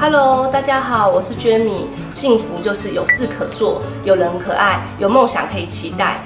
[0.00, 1.86] Hello，大家好，我是 Jamie。
[2.14, 6.18] 幸福就是有事可做，有人可爱，有梦想可以期待。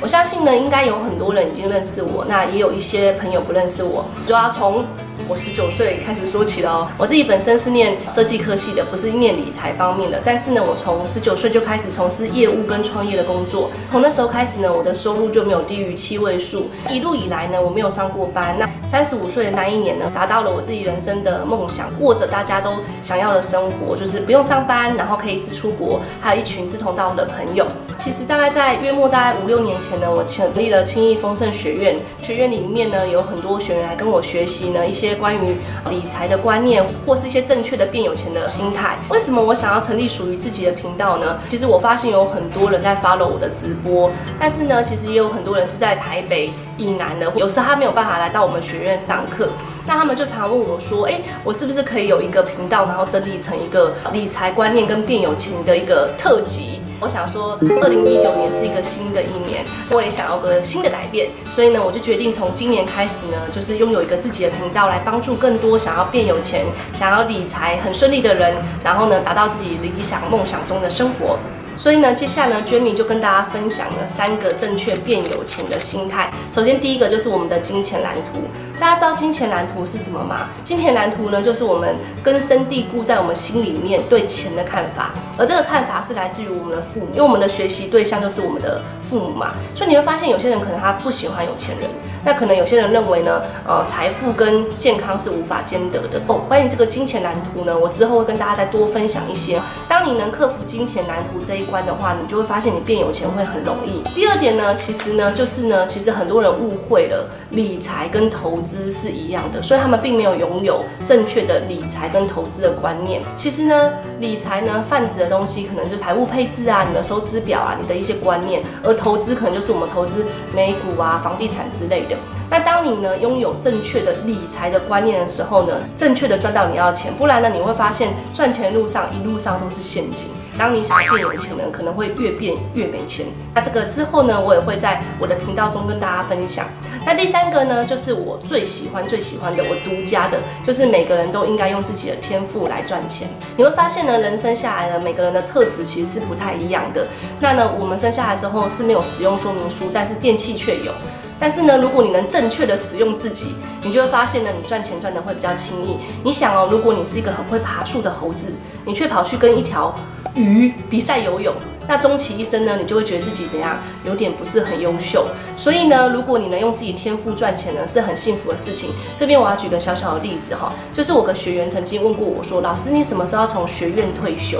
[0.00, 4.84] 我相信呢，应该有很多人已经认识我，那也有一些朋友不认识我，就要从
[5.28, 6.88] 我十九岁开始说起了哦。
[6.96, 10.20] 我自己本身是念设计科系的，不是念理财方面的。
[10.24, 13.70] 但是呢，我从十九岁就开始从事业务跟创业的工作。
[13.90, 16.70] 从那时候开始呢，我的收入就没有低于七位数。
[16.88, 18.56] 一路以来呢，我没有上过班。
[18.58, 27.66] 那三十五岁的那一年呢，达到了我自己人生的梦想，过着大家都想要的生活，就是不用上班，然后可以一直出国，还有一群志同道合的朋友。
[27.98, 31.96] 其实大概在约莫大概五六年前前呢，我成立了轻易丰盛学院。
[32.20, 35.56] 学院里面呢，有很多学员来跟我学习呢一些关于
[35.88, 38.98] 理财的观念，或是一些正确的变有钱的心态。
[39.08, 41.38] 为什么我想要成立属于自己的频道呢？
[41.48, 49.48] 其实我发现有很多人在 follow 我的直播，但是呢，其实也有很多人是在台北以南的，有时候他没有办法来到我们学院上课，
[49.86, 71.38] 那他们就常问我说：“哎，我是不是可以有一个频道，然后整理成一个理财观念跟变有钱的一个特辑？”我想说，二零一九年是一个新的一年，我也想要个新的改变，所以呢，我就决定从今年开始呢，就是拥有一个自己的频道，来帮助更多想要变有钱、想要理财很顺利的人，然后呢，达到自己理想梦想中的生活。
[71.78, 76.28] 所以呢，接下来呢，Jamie 就跟大家分享了三个正确变有钱的心态。
[76.50, 78.40] 首先，第一个就是我们的金钱蓝图。
[78.80, 80.48] 大家知道金钱蓝图是什么吗？
[80.64, 85.12] 金钱蓝图呢，就是我们根深蒂固在我们心里面对钱的看法。
[85.36, 89.54] 而这个看法是来自于我们的父母，因为我们的学习对象就是我们的父母嘛。
[89.74, 91.88] 所以你会发现，有些人可能他不喜欢有钱人，
[92.24, 96.20] 那可能有些人认为呢，呃，财富跟健康是无法兼得的。
[96.28, 99.60] 哦，关于这个金钱蓝图呢，我之后会跟大家再多分享一些。
[99.88, 104.02] 当你能克服金钱蓝图这一关的话，你就会发现你变有钱会很容易。
[104.14, 113.22] 第二点呢，其实呢，就是呢，其实很多人误会了理财跟投资是一样的，所以他们并没有拥有正确的理财跟投资的观念。
[113.36, 120.24] 其实呢，理财呢泛指的东西可能就财务配置啊，你的收支表啊，你的一些观念；而投资可能就是我们投资
[120.54, 122.16] 美股啊、房地产之类的。
[122.50, 130.28] 那当你呢拥有正确的理财的观念的时候呢，正确的赚到你要钱，不然呢你会发现赚钱路上一路上都是陷阱。
[130.58, 133.24] 当你想要变有钱呢，可能会越变越没钱。
[133.54, 136.66] 那这个之后呢，我也会在我的频道中跟大家分享。
[137.06, 143.28] 那第三个呢，就是我最喜欢最喜欢的，我独家的，就是每个人都应该用自己的天赋来赚钱。
[143.56, 147.06] 你会发现呢，人生下来呢，每个人的特质其实是不太一样的。
[147.40, 150.92] 那呢，我们生下来的时候是没有使用说明书，但是电器却有。
[151.40, 155.96] 但是呢，如果你能正确的使用自己，你就会发现呢，你赚钱赚得会比较轻易。
[156.24, 158.52] 你想哦，如果你是一个很会爬树的猴子，
[158.84, 159.94] 你却跑去跟一条
[160.34, 161.54] 鱼比赛游泳，
[161.86, 165.28] 那终其一生呢，你就会觉得自己怎样，有点不是很优秀。
[165.56, 168.90] 所以呢，如果你能用自己天赋赚钱呢，是很幸福的事情。
[169.16, 174.58] 这边我要举个小小的例子哈，就是我个学员曾经问过我说，老师，你什么时候要从学院退休？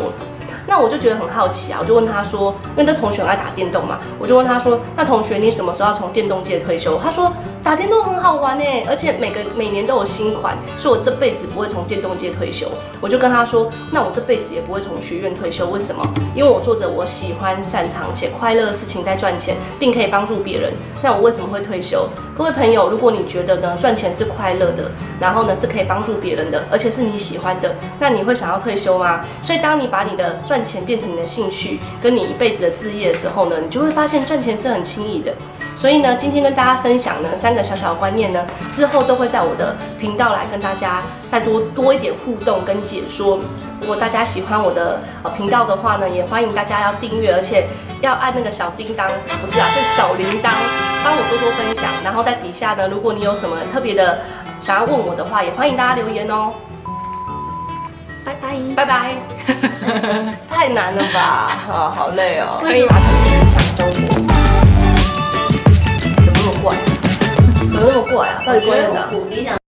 [0.68, 6.98] 那我就觉得很好奇啊，我就问他说，因为这同学爱打电动嘛，我就问他说，那同学你什么时候要从电动界退休？
[7.02, 12.68] 他说打电动很好玩呢，而且每个每年都有新款，所以我这辈子不会从电动界退休。
[13.00, 16.06] 我就跟他说，那我这辈子也不会从学院退休，为什么？
[16.34, 20.72] 因为我做着我喜欢、擅长且快乐的事情在赚钱，并可以帮助别人。
[21.02, 22.06] 那我为什么会退休？
[22.36, 29.24] 各位朋友，如果你觉得呢赚钱是快乐的，然后呢是可以帮助别人的，而且是你喜欢的，那你会想要退休吗？
[29.42, 35.32] 所以当你把你的赚赚钱变成你的兴趣，跟你一辈子的志业的时候呢，你就会发现赚钱是很轻易的。
[35.76, 43.38] 所以呢，今天跟大家分享呢三个小小的观念呢，之后都会在我的频道来跟大家再多多一点互动跟解说。
[43.80, 47.68] 如果大家喜欢我的呃频道的话呢，也欢迎大家要订阅，而且
[48.00, 49.08] 要按那个小叮当，
[49.40, 50.50] 不是啊，是小铃铛，
[51.04, 51.84] 帮我多多分享。
[52.02, 54.18] 然后在底下呢，如果你有什么特别的
[54.58, 56.52] 想要问我的话，也欢迎大家留言哦。
[58.28, 59.16] 拜拜拜拜，
[60.50, 61.20] 太难了吧？
[61.72, 62.58] 啊，好累哦。
[62.60, 64.08] 可以达成理想生活。
[65.98, 66.76] 怎么那么怪？
[67.56, 68.42] 怎么那么怪啊？
[68.44, 69.08] 到底怪在哪？
[69.30, 69.58] 理想。